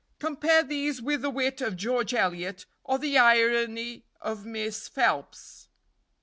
[0.17, 5.69] Compare these with the wit of George Eliot or the irony of Miss Phelps.